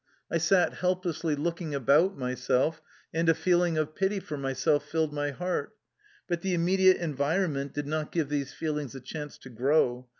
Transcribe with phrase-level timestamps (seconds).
[0.31, 2.81] I sat helplessly looking about myself,
[3.13, 5.75] and a feeling of pity for myself filled my heart.
[6.27, 10.07] But the im mediate environment did not give these feelings a chance to grow.